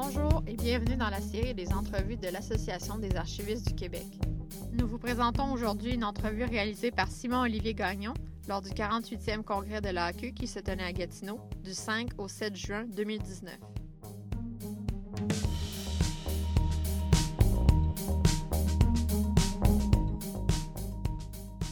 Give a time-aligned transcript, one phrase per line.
[0.00, 4.06] Bonjour et bienvenue dans la série des entrevues de l'Association des archivistes du Québec.
[4.72, 8.14] Nous vous présentons aujourd'hui une entrevue réalisée par Simon-Olivier Gagnon
[8.48, 12.54] lors du 48e congrès de l'AQ qui se tenait à Gatineau du 5 au 7
[12.54, 13.56] juin 2019.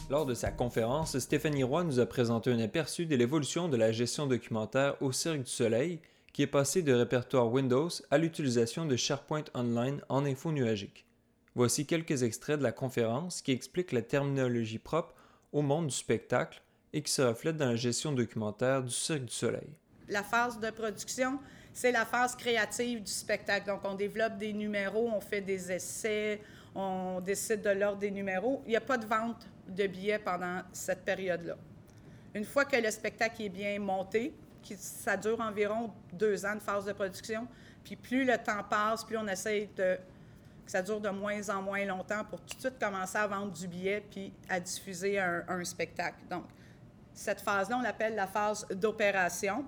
[0.09, 3.93] Lors de sa conférence, Stéphanie Roy nous a présenté un aperçu de l'évolution de la
[3.93, 6.01] gestion documentaire au Cirque du Soleil,
[6.37, 11.07] qui est passé de répertoire Windows à l'utilisation de SharePoint Online en info nuagique.
[11.55, 15.15] Voici quelques extraits de la conférence qui expliquent la terminologie propre
[15.51, 16.61] au monde du spectacle
[16.93, 19.67] et qui se reflète dans la gestion documentaire du Cirque du Soleil.
[20.09, 21.39] La phase de production,
[21.73, 23.65] c'est la phase créative du spectacle.
[23.65, 26.39] Donc, on développe des numéros, on fait des essais,
[26.75, 28.61] on décide de l'ordre des numéros.
[28.67, 31.57] Il n'y a pas de vente de billets pendant cette période-là.
[32.35, 34.35] Une fois que le spectacle est bien monté,
[34.75, 37.47] ça dure environ deux ans de phase de production,
[37.83, 39.97] puis plus le temps passe, plus on essaie de,
[40.67, 43.53] que ça dure de moins en moins longtemps pour tout de suite commencer à vendre
[43.53, 46.19] du billet puis à diffuser un, spectacle.
[46.29, 46.43] Donc,
[47.13, 49.65] cette phase-là, on l'appelle la phase d'opération.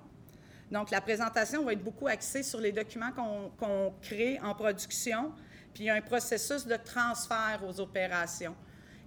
[0.70, 3.10] Donc, la présentation va être beaucoup axée sur les documents
[3.58, 5.32] qu'on crée en production,
[5.72, 8.54] puis il y a un processus de transfert aux opérations.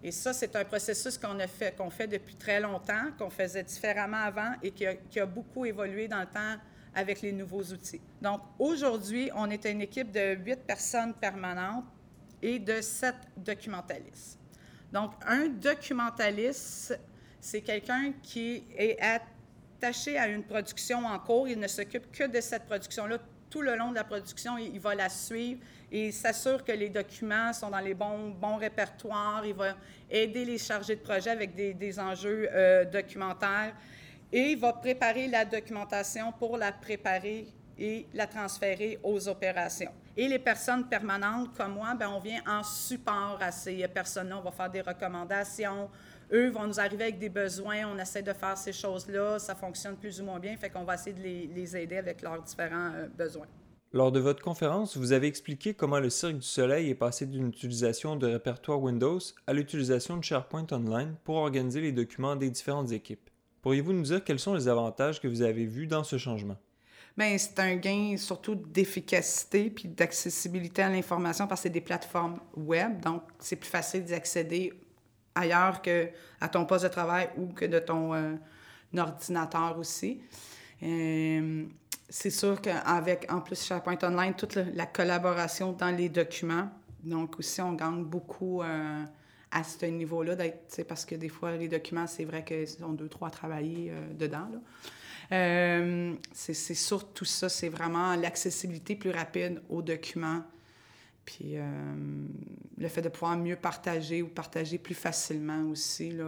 [0.04, 3.64] Et ça, c'est un processus qu'on a fait, qu'on fait depuis très longtemps, qu'on faisait
[3.64, 6.58] différemment avant et qui a, beaucoup évolué dans le temps
[6.94, 8.02] avec les nouveaux outils.
[8.22, 11.86] Donc, aujourd'hui, on est une équipe de huit personnes permanentes
[12.42, 14.38] et de sept documentalistes.
[14.92, 17.00] Donc, un documentaliste,
[17.40, 21.48] c'est quelqu'un qui est attaché à une production en cours.
[21.48, 24.58] Il ne s'occupe que de cette production-là tout le long de la production.
[24.58, 25.62] Il, va la suivre
[25.94, 29.46] et s'assure que les documents sont dans les bons, bons répertoires.
[29.46, 29.76] Il va
[30.10, 33.74] aider les chargés de projet avec des, enjeux euh, documentaires
[34.32, 37.46] et il va préparer la documentation pour la préparer
[37.78, 39.92] et la transférer aux opérations.
[40.18, 44.40] Et les personnes permanentes comme moi, bien, on vient en support à ces personnes-là.
[44.40, 45.90] On va faire des recommandations.
[46.32, 47.86] Eux vont nous arriver avec des besoins.
[47.86, 49.38] On essaie de faire ces choses-là.
[49.38, 50.58] Ça fonctionne plus ou moins bien.
[50.58, 53.48] Fait qu'on va essayer de les, aider avec leurs différents euh, besoins.
[53.96, 57.50] Lors de votre conférence, vous avez expliqué comment le Cirque du Soleil est passé d'une
[57.50, 62.92] utilisation de répertoire Windows à l'utilisation de SharePoint Online pour organiser les documents des différentes
[62.92, 63.30] équipes.
[63.62, 66.58] Pourriez-vous nous dire quels sont les avantages que vous avez vus dans ce changement?
[67.16, 72.40] Bien, c'est un gain surtout d'efficacité puis d'accessibilité à l'information parce que c'est des plateformes
[72.58, 74.74] web, donc c'est plus facile d'y accéder
[75.36, 76.10] ailleurs que
[76.42, 78.34] à ton poste de travail ou que de ton euh,
[78.98, 80.20] ordinateur aussi.
[80.82, 81.66] Euh,
[82.16, 86.70] c'est sûr qu'avec, en plus, SharePoint Online, toute la collaboration dans les documents,
[87.04, 89.04] donc aussi, on gagne beaucoup euh,
[89.50, 90.36] à ce niveau-là,
[90.88, 94.14] parce que des fois, les documents, c'est vrai qu'ils ont deux, trois à travailler euh,
[94.14, 94.48] dedans.
[95.32, 100.44] Euh, c'est, surtout ça, c'est vraiment l'accessibilité plus rapide aux documents,
[101.26, 101.56] puis
[102.78, 106.12] le fait de pouvoir mieux partager ou partager plus facilement aussi.
[106.12, 106.26] Là,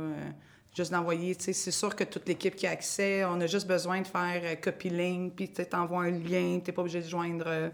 [0.75, 3.67] juste d'envoyer, tu sais, c'est sûr que toute l'équipe qui a accès, on a juste
[3.67, 7.45] besoin de faire euh, copy-link, puis tu t'envoies un lien, t'es pas obligé de joindre
[7.47, 7.69] euh,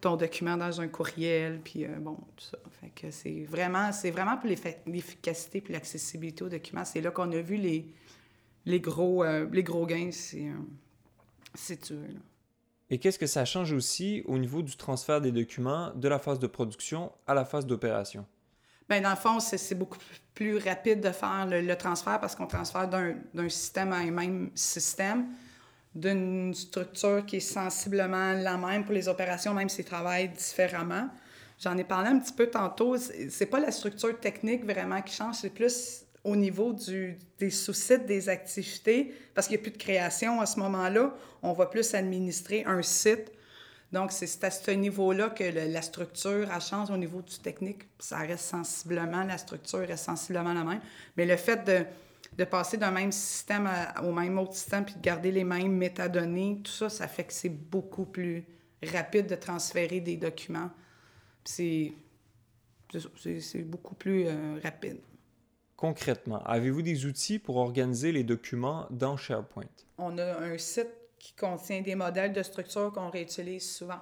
[0.00, 2.58] ton document dans un courriel, puis euh, bon, tout ça.
[2.80, 6.84] Fait que c'est vraiment, c'est vraiment pour l'efficacité puis l'accessibilité aux documents.
[6.84, 7.92] C'est là qu'on a vu les,
[8.64, 10.46] les, gros, les gros gains, c'est,
[11.54, 11.92] c'est
[12.88, 16.38] Et qu'est-ce que ça change aussi au niveau du transfert des documents de la phase
[16.38, 18.24] de production à la phase d'opération?
[18.90, 19.98] Bien, dans le fond, c'est beaucoup
[20.34, 25.26] plus rapide de faire le, transfert parce qu'on transfère d'un système à un même système,
[25.94, 31.08] d'une structure qui est sensiblement la même pour les opérations, même s'ils travaillent différemment.
[31.60, 32.96] J'en ai parlé un petit peu tantôt.
[32.96, 38.06] C'est pas la structure technique vraiment qui change, c'est plus au niveau du, des sous-sites,
[38.06, 41.14] des activités, parce qu'il n'y a plus de création à ce moment-là.
[41.44, 43.30] On va plus administrer un site
[43.92, 47.82] donc, c'est à ce niveau-là que la structure, a change au niveau du technique.
[47.98, 50.80] Ça reste sensiblement, la structure reste sensiblement la même.
[51.16, 51.84] Mais le fait de,
[52.38, 53.68] de passer d'un même système
[54.04, 57.32] au même autre système puis de garder les mêmes métadonnées, tout ça, ça fait que
[57.32, 58.44] c'est beaucoup plus
[58.82, 60.70] rapide de transférer des documents.
[61.44, 61.92] C'est
[63.64, 64.98] beaucoup plus euh, rapide.
[65.76, 69.64] Concrètement, avez-vous des outils pour organiser les documents dans SharePoint?
[69.98, 74.00] On a un site qui contient des modèles de structure qu'on réutilise souvent.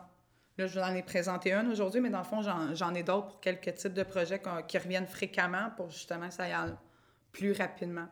[0.57, 3.27] Là, je vous en ai présenté un aujourd'hui, mais dans le fond, j'en ai d'autres
[3.27, 6.75] pour quelques types de projets qui reviennent fréquemment pour justement que ça aille
[7.33, 8.07] plus rapidement.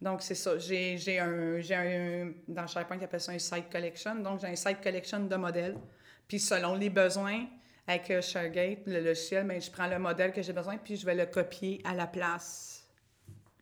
[0.00, 0.58] Donc, c'est ça.
[0.58, 4.14] J'ai un, un, dans SharePoint, ils appellent ça un site collection.
[4.16, 5.76] Donc, j'ai un site collection de modèles.
[6.28, 7.46] Puis, selon les besoins,
[7.86, 11.04] avec euh, ShareGate, le logiciel, ben, je prends le modèle que j'ai besoin, puis je
[11.04, 12.88] vais le copier à la place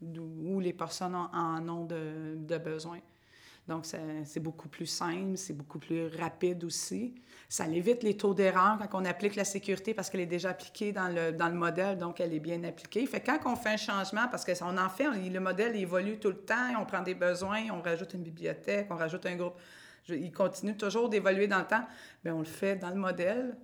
[0.00, 3.00] où les personnes en, ont de, de besoin.
[3.68, 7.14] Donc, c'est beaucoup plus simple, c'est beaucoup plus rapide aussi.
[7.50, 10.90] Ça évite les taux d'erreur quand on applique la sécurité parce qu'elle est déjà appliquée
[10.90, 13.04] dans le, dans le modèle, donc elle est bien appliquée.
[13.06, 16.38] Fait quand on fait un changement, parce qu'on en fait, le modèle évolue tout le
[16.38, 19.60] temps, on prend des besoins, on rajoute une bibliothèque, on rajoute un groupe.
[20.08, 21.86] il continue toujours d'évoluer dans le temps,
[22.24, 23.54] mais on le fait dans le modèle,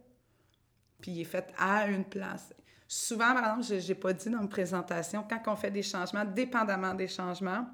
[1.01, 2.53] puis il est fait à une place.
[2.87, 6.27] Souvent, par exemple, je n'ai pas dit dans ma présentation, quand on fait des changements,
[6.27, 7.67] dépendamment des changements,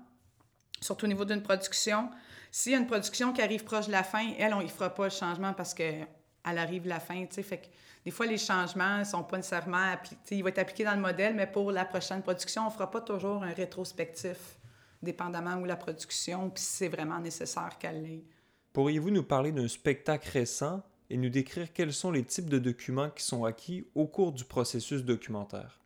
[0.80, 2.10] surtout au niveau d'une production.
[2.50, 4.90] S'il y a une production qui arrive proche de la fin, elle, on ne fera
[4.90, 6.06] pas le changement parce qu'elle
[6.44, 7.24] arrive la fin.
[7.30, 7.66] Fait que
[8.04, 10.36] des fois, les changements ne sont pas nécessairement appliqués.
[10.36, 12.90] Ils vont être appliqués dans le modèle, mais pour la prochaine production, on ne fera
[12.90, 14.58] pas toujours un rétrospectif,
[15.02, 18.24] dépendamment où la production, puis si c'est vraiment nécessaire qu'elle l'ait.
[18.72, 23.10] Pourriez-vous nous parler d'un spectacle récent et nous décrire quels sont les types de documents
[23.10, 25.80] qui sont acquis au cours du processus documentaire?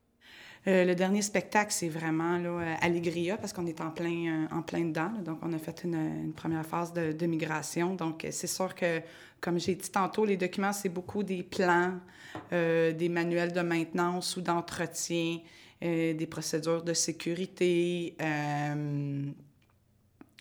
[0.66, 4.46] Euh, le dernier spectacle, c'est vraiment là, euh, Allegria, parce qu'on est en plein, euh,
[4.50, 5.12] en plein dedans.
[5.22, 7.94] donc, on a fait une, première phase de, migration.
[7.94, 9.02] Donc, c'est sûr que,
[9.40, 11.98] comme j'ai dit tantôt, les documents, c'est beaucoup des plans,
[12.50, 15.38] des manuels de maintenance ou d'entretien,
[15.80, 18.16] des procédures de sécurité.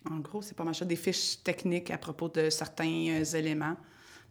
[0.09, 3.75] en gros, c'est pas mal ça, des fiches techniques à propos de certains éléments.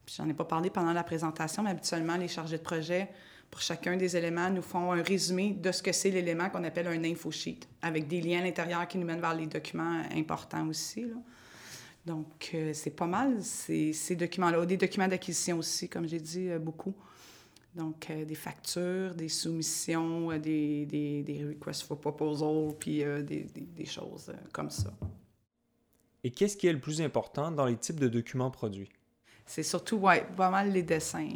[0.06, 3.08] J'en ai pas parlé pendant la présentation, mais habituellement, les chargés de projet
[3.52, 6.86] pour chacun des éléments, nous font un résumé de ce que c'est l'élément qu'on appelle
[6.86, 10.66] un info sheet, avec des liens à l'intérieur qui nous mènent vers les documents importants
[10.68, 11.06] aussi.
[12.06, 14.64] Donc, euh, c'est pas mal, ces, ces documents-là.
[14.64, 16.94] Des documents d'acquisition aussi, comme j'ai dit, euh, beaucoup.
[17.74, 23.84] Donc, euh, des factures, des soumissions, des, des, des, requests for proposal, puis des, des,
[23.84, 24.94] choses comme ça.
[26.24, 28.88] Et qu'est-ce qui est le plus important dans les types de documents produits?
[29.44, 31.28] c'est surtout, ouais, pas mal les dessins.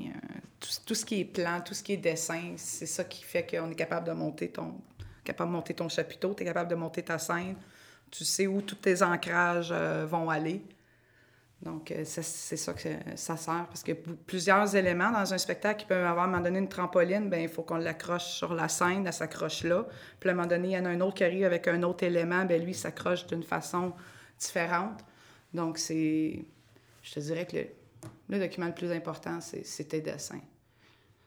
[0.84, 3.70] Tout, ce qui est plan, tout ce qui est dessin, c'est ça qui fait qu'on
[3.70, 4.80] est capable de monter ton
[5.26, 7.56] capable de monter ton chapiteau, tu es capable de monter ta scène,
[8.10, 10.62] tu sais où tous tes ancrages euh, vont aller.
[11.62, 12.22] Donc, euh, c'est
[12.56, 13.66] ça que ça sert.
[13.66, 16.68] Parce que plusieurs éléments dans un spectacle qui peuvent avoir, à un moment donné, une
[16.68, 19.86] trampoline, ben il faut qu'on l'accroche sur la scène, elle s'accroche là.
[20.20, 21.82] Puis, à un moment donné, il y en a un autre qui arrive avec un
[21.82, 23.94] autre élément, ben lui, s'accroche d'une façon
[24.38, 25.00] différente.
[25.54, 26.44] Donc, c'est...
[27.02, 27.66] Je te dirais que le,
[28.28, 30.42] le document le plus important, c'est tes dessins.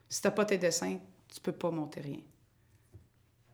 [0.09, 0.97] Si tu n'as pas tes dessins,
[1.31, 2.19] tu peux pas monter rien.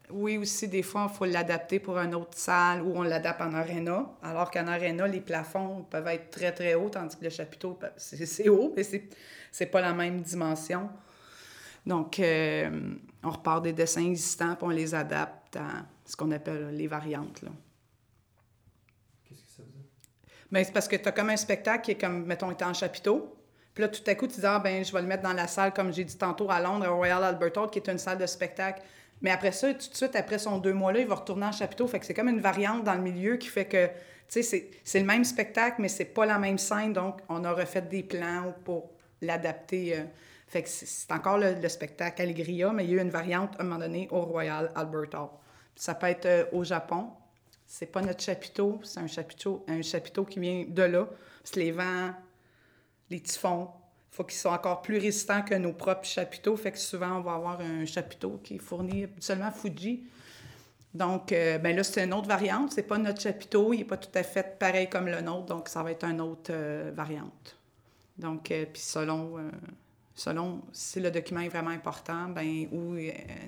[0.09, 3.53] Oui, aussi, des fois, il faut l'adapter pour une autre salle ou on l'adapte en
[3.53, 4.05] aréna.
[4.21, 8.47] Alors qu'en aréna, les plafonds peuvent être très, très hauts, tandis que le chapiteau, c'est
[8.47, 8.83] haut, mais
[9.51, 10.89] c'est pas la même dimension.
[11.85, 16.69] Donc, euh, on repart des dessins existants, puis on les adapte à ce qu'on appelle
[16.69, 17.41] les variantes.
[17.41, 17.51] Là.
[20.51, 22.73] Mais c'est parce que tu as comme un spectacle qui est comme, mettons, était en
[22.73, 23.35] chapiteau.
[23.75, 25.47] Puis là, tout à coup, tu dis, ah, ben, je vais le mettre dans la
[25.47, 28.17] salle, comme j'ai dit tantôt, à Londres, à Royal Albert Hall, qui est une salle
[28.17, 28.81] de spectacle.
[29.21, 31.85] Mais après ça, tout de suite, après son deux mois-là, il va retourner en chapiteau.
[31.85, 33.87] Fait que c'est comme une variante dans le milieu qui fait que,
[34.29, 36.93] tu sais, c'est le même spectacle, mais c'est pas la même scène.
[36.93, 38.91] Donc, on a refait des plans pour
[39.21, 39.97] l'adapter.
[39.97, 40.03] Euh.
[40.47, 43.61] fait que c'est encore le, spectacle Allegria, mais il y a eu une variante à
[43.61, 45.29] un moment donné au Royal Albert Hall.
[45.75, 47.09] Ça peut être euh, au Japon,
[47.67, 51.07] c'est pas notre chapiteau, c'est un chapiteau, un chapiteau qui vient de là.
[51.43, 52.13] Parce les vents,
[53.09, 53.69] les typhons,
[54.11, 56.55] il faut qu'ils soient encore plus résistants que nos propres chapiteaux.
[56.55, 60.05] Fait que souvent, on va avoir un chapiteau qui est fourni seulement Fuji.
[60.93, 62.71] Donc, euh, ben là, c'est une autre variante.
[62.71, 65.67] C'est pas notre chapiteau, il n'est pas tout à fait pareil comme le nôtre, donc
[65.67, 67.57] ça va être une autre euh, variante.
[68.17, 69.35] Donc, euh, puis selon,
[70.13, 72.95] selon si le document est vraiment important ben, ou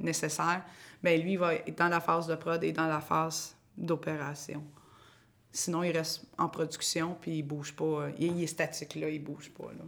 [0.02, 0.64] nécessaire,
[1.02, 4.62] ben lui, il va être dans la phase de prod et dans la phase d'opération.
[5.52, 8.10] Sinon, il reste en production, puis il bouge pas.
[8.20, 9.86] Il est statique, là, il bouge pas, là.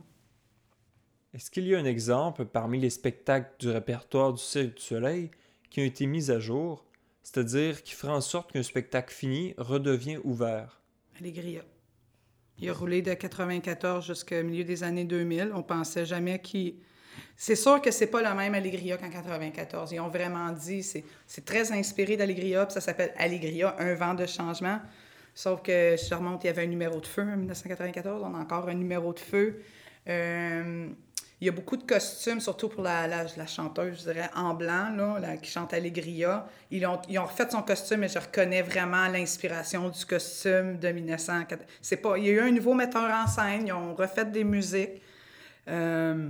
[1.34, 5.30] Est-ce qu'il y a un exemple parmi les spectacles du répertoire du Cirque du Soleil
[5.70, 6.84] qui ont été mis à jour,
[7.22, 10.82] c'est-à-dire qui ferait en sorte qu'un spectacle fini redevient ouvert?
[11.20, 11.62] Allegria.
[12.58, 15.52] Il a roulé de 94 jusqu'au milieu des années 2000.
[15.54, 16.78] On pensait jamais qu'il
[17.36, 19.92] c'est sûr que c'est pas le même Allegria qu'en 94.
[19.92, 24.26] Ils ont vraiment dit, c'est très inspiré d'Allegria, puis ça s'appelle Allegria, un vent de
[24.26, 24.80] changement.
[25.34, 28.40] Sauf que, je remonte, il y avait un numéro de feu en 1994, on a
[28.40, 29.62] encore un numéro de feu.
[30.08, 30.90] Euh,
[31.42, 34.90] il y a beaucoup de costumes, surtout pour la, la, chanteuse, je dirais, en blanc,
[35.22, 36.46] là, qui chante Allegria.
[36.70, 40.90] Ils ont, ils ont refait son costume et je reconnais vraiment l'inspiration du costume de
[40.90, 41.64] 1904.
[41.82, 42.18] C'est pas...
[42.18, 45.02] Il y a eu un nouveau metteur en scène, ils ont refait des musiques.
[45.70, 46.30] Euh,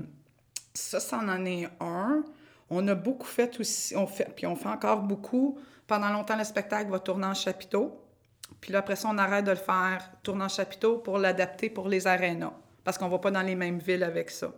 [0.76, 2.24] ça, ça en est un.
[2.70, 5.58] On a beaucoup fait aussi, on fait, puis on fait encore beaucoup.
[5.88, 8.00] Pendant longtemps, le spectacle va tourner en chapiteau.
[8.62, 11.88] Puis là, après ça, on arrête de le faire tourner en chapiteau pour l'adapter pour
[11.88, 12.54] les arénas.
[12.84, 14.52] Parce qu'on va pas dans les mêmes villes avec ça.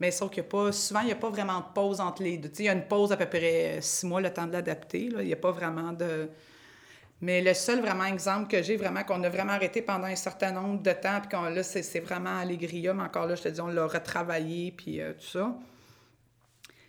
[0.00, 2.22] Mais sauf qu'il n'y a pas, souvent, il n'y a pas vraiment de pause entre
[2.22, 2.50] les deux.
[2.58, 5.04] il y a une pause à peu près six mois, le temps de l'adapter.
[5.04, 6.28] Il n'y a pas vraiment de.
[7.20, 10.50] Mais le seul vraiment exemple que j'ai, vraiment, qu'on a vraiment arrêté pendant un certain
[10.50, 13.60] nombre de temps, puis qu'on, là, c'est, vraiment Allegria, mais encore là, je te dis,
[13.60, 15.56] on l'a retravaillé, puis euh, tout ça.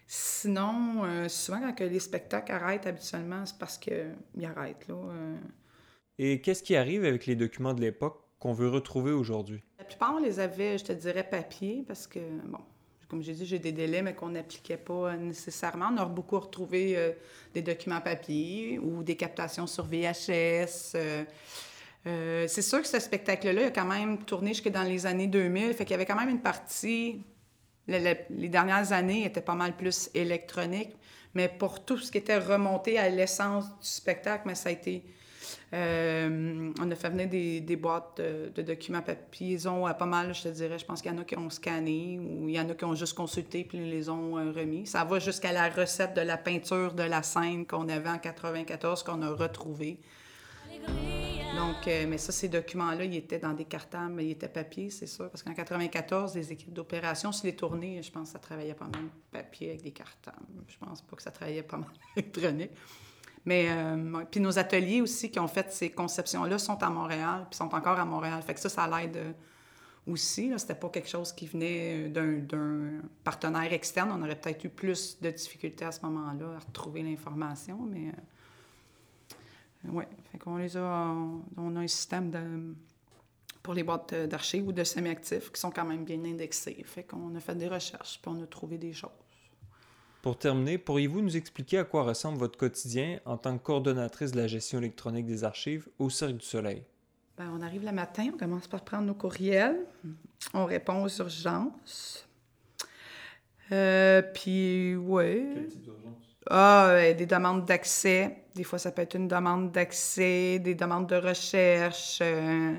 [0.08, 4.96] Sinon, euh, souvent, quand les spectacles arrêtent habituellement, c'est parce qu'ils arrêtent, là.
[6.20, 9.64] Et qu'est-ce qui arrive avec les documents de l'époque qu'on veut retrouver aujourd'hui?
[9.80, 12.60] La plupart, on les avait, je te dirais, papier, parce que, bon,
[13.08, 15.90] comme j'ai dit, j'ai des délais, mais qu'on n'appliquait pas nécessairement.
[15.92, 17.12] On a beaucoup retrouvé euh,
[17.54, 20.94] des documents papier ou des captations sur VHS.
[20.96, 21.24] Euh,
[22.06, 25.74] euh, c'est sûr que ce spectacle-là a quand même tourné jusque dans les années 2000,
[25.74, 27.24] fait qu'il y avait quand même une partie...
[27.88, 30.96] les dernières années étaient pas mal plus électroniques,
[31.34, 35.04] mais pour tout ce qui était remonté à l'essence du spectacle, mais ça a été
[35.74, 39.54] euh, on a fait venir des, boîtes de, documents papier.
[39.54, 40.80] Ils ont pas mal, je te dirais.
[40.80, 42.86] Je pense qu'il y en a qui ont scanné ou il y en a qui
[42.86, 44.86] ont juste consulté puis les ont euh, remis.
[44.88, 49.04] Ça va jusqu'à la recette de la peinture de la scène qu'on avait en 94
[49.04, 50.00] qu'on a retrouvé.
[51.56, 54.90] Donc, euh, mais ça, ces documents-là, ils étaient dans des cartables, mais ils étaient papier,
[54.90, 55.30] c'est sûr.
[55.30, 58.86] Parce qu'en 94, les équipes d'opération, sur les tournées, je pense que ça travaillait pas
[58.86, 60.38] mal papier avec des cartables.
[60.68, 62.72] Je pense pas que ça travaillait pas mal électronique.
[63.46, 67.58] Mais euh, puis nos ateliers aussi qui ont fait ces conceptions-là sont à Montréal, puis
[67.58, 68.42] sont encore à Montréal.
[68.42, 69.32] Fait que ça, ça l'aide euh,
[70.08, 70.52] aussi.
[70.58, 74.12] C'était pas quelque chose qui venait euh, d'un partenaire externe.
[74.14, 78.12] On aurait peut-être eu plus de difficultés à ce moment-là à retrouver l'information, mais
[79.90, 80.06] oui.
[80.32, 81.14] Fait qu'on les a.
[81.58, 82.76] On a un système
[83.62, 86.82] pour les boîtes d'archives ou de semi-actifs qui sont quand même bien indexés.
[86.86, 89.23] Fait qu'on a fait des recherches, puis on a trouvé des choses.
[90.24, 94.38] Pour terminer, pourriez-vous nous expliquer à quoi ressemble votre quotidien en tant que coordonnatrice de
[94.38, 96.82] la gestion électronique des archives au Cirque du Soleil?
[97.38, 99.86] Bien, on arrive le matin, on commence par prendre nos courriels,
[100.54, 102.26] on répond aux urgences.
[103.74, 105.46] Euh, puis, oui.
[105.56, 106.38] Quel type d'urgence?
[106.50, 108.46] Ah, des demandes d'accès.
[108.56, 112.20] Des fois, ça peut être une demande d'accès, des demandes de recherche.
[112.22, 112.76] Euh,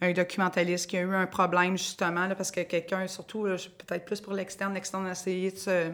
[0.00, 4.20] un documentaliste qui a eu un problème, justement, là, parce que quelqu'un, surtout, peut-être plus
[4.20, 5.92] pour l'externe, l'externe a essayé de se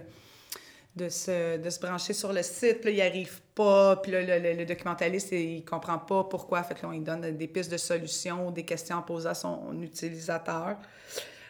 [0.96, 2.80] de se, de se brancher sur le site.
[2.80, 3.96] Puis là, il arrive pas.
[3.96, 6.62] Puis là, le, documentaliste, il comprend pas pourquoi.
[6.62, 9.80] Fait que là, il donne des pistes de solutions, des questions à poser à son
[9.82, 10.76] utilisateur.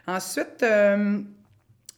[0.07, 1.21] Ensuite, euh,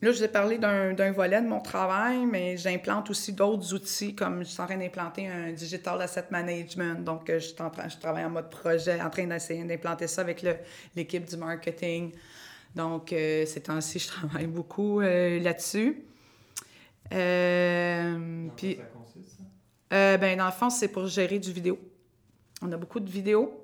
[0.00, 4.15] là, je vous ai parlé d'un volet de mon travail, mais j'implante aussi d'autres outils,
[4.15, 7.05] comme je suis en train d'implanter un Digital Asset Management.
[7.05, 10.45] Donc, en train, je travaille en mode projet, en train d'essayer d'implanter ça avec
[10.97, 12.12] l'équipe du marketing.
[12.75, 16.05] Donc, euh, ces temps-ci, je travaille beaucoup euh, là-dessus.
[17.13, 19.41] Euh, puis, ça consiste,
[19.93, 21.79] euh, ben, dans le fond, c'est pour gérer du vidéo.
[22.63, 23.63] On a beaucoup de vidéos.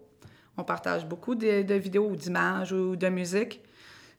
[0.57, 3.61] On partage beaucoup de, vidéos ou d'images ou de musique.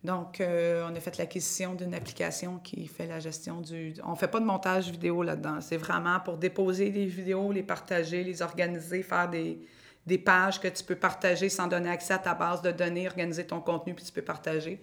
[0.04, 3.94] Donc, euh, on a fait l'acquisition d'une application qui fait la gestion du...
[4.04, 5.62] On ne fait pas de montage vidéo là-dedans.
[5.62, 9.62] C'est vraiment pour déposer des vidéos, les partager, les organiser, faire des,
[10.06, 13.46] des pages que tu peux partager sans donner accès à ta base de données, organiser
[13.46, 14.82] ton contenu, puis tu peux partager.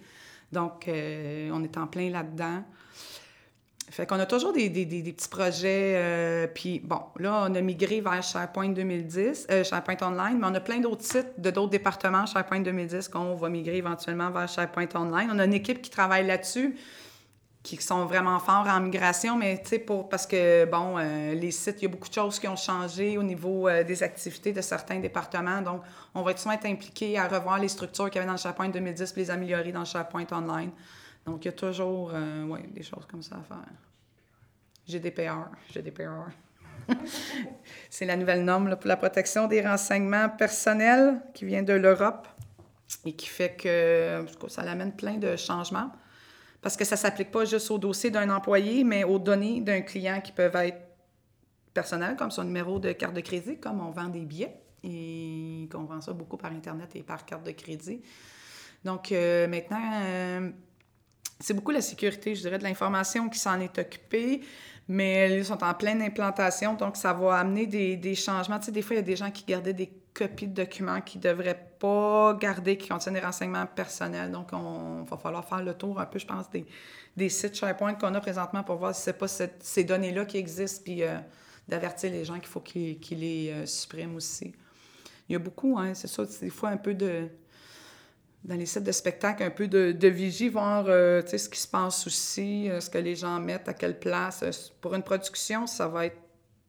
[0.51, 2.63] Donc, euh, on est en plein là-dedans.
[3.89, 5.93] Fait qu'on a toujours des, des, petits projets.
[5.95, 10.55] Euh, puis bon, là, on a migré vers SharePoint 2010, euh, SharePoint Online, mais on
[10.55, 14.87] a plein d'autres sites de d'autres départements SharePoint 2010 qu'on va migrer éventuellement vers SharePoint
[14.95, 15.29] Online.
[15.33, 16.77] On a une équipe qui travaille là-dessus,
[17.63, 19.61] qui sont vraiment forts en migration, mais
[20.09, 23.17] parce que, bon, euh, les sites, il y a beaucoup de choses qui ont changé
[23.17, 25.61] au niveau des activités de certains départements.
[25.61, 25.81] Donc,
[26.15, 29.11] on va souvent être impliqué à revoir les structures qu'il y avait dans SharePoint 2010
[29.11, 30.71] puis les améliorer dans SharePoint Online.
[31.25, 33.73] Donc, il y a toujours euh, ouais, des choses comme ça à faire.
[34.87, 36.31] GDPR, GDPR.
[37.89, 42.27] c'est la nouvelle norme pour la protection des renseignements personnels qui vient de l'Europe
[43.05, 45.91] et qui fait que ça amène plein de changements
[46.61, 49.81] parce que ça ne s'applique pas juste au dossier d'un employé, mais aux données d'un
[49.81, 50.77] client qui peuvent être
[51.73, 55.83] personnelles, comme son numéro de carte de crédit, comme on vend des billets et qu'on
[55.83, 58.01] vend ça beaucoup par Internet et par carte de crédit.
[58.83, 60.51] Donc euh, maintenant, euh,
[61.41, 64.41] c'est beaucoup la sécurité, je dirais, de l'information qui s'en est occupée,
[64.87, 68.59] mais ils sont en pleine implantation, donc ça va amener des, changements.
[68.59, 71.01] Tu sais, des fois, il y a des gens qui gardaient des copies de documents
[71.01, 74.31] qui ne devraient pas garder, qui contiennent des renseignements personnels.
[74.31, 76.65] Donc, on va falloir faire le tour un peu, je pense, des,
[77.15, 80.81] des sites SharePoint qu'on a présentement pour voir si ce pas ces données-là qui existent,
[80.83, 81.17] puis euh,
[81.67, 84.53] d'avertir les gens qu'il faut qu'ils les euh, suppriment aussi.
[85.29, 87.29] Il y a beaucoup, hein, c'est ça, des fois un peu de
[88.43, 91.67] dans les sites de spectacle, un peu de, de vigie, voir euh, ce qui se
[91.67, 94.41] passe aussi, euh, ce que les gens mettent, à quelle place.
[94.43, 96.17] Euh, pour une production, ça va être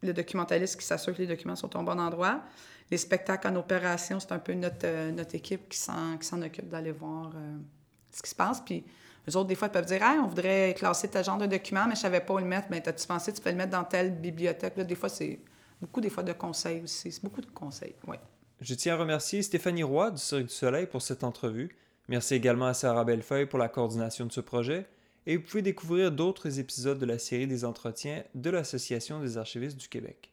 [0.02, 2.42] le documentaliste qui s'assure que les documents sont au bon endroit.
[2.90, 7.32] Les spectacles en opération, c'est un peu notre, notre équipe qui s'en occupe d'aller voir
[8.10, 8.60] ce qui se passe.
[8.60, 8.84] Puis
[9.30, 11.84] eux autres, des fois, ils peuvent dire hey, on voudrait classer tel genre de document,
[11.86, 12.68] mais je ne savais pas où le mettre.
[12.68, 14.76] Bien, as-tu pensé tu peux le mettre dans telle bibliothèque?
[14.76, 15.38] Là, des fois, c'est
[15.80, 17.12] beaucoup des fois de conseils aussi.
[17.12, 18.16] C'est beaucoup de conseils, oui.
[18.62, 21.76] Je tiens à remercier Stéphanie Roy du Cirque du Soleil pour cette entrevue.
[22.06, 24.86] Merci également à Sarah Bellefeuille pour la coordination de ce projet.
[25.26, 29.78] Et vous pouvez découvrir d'autres épisodes de la série des entretiens de l'Association des archivistes
[29.78, 30.31] du Québec.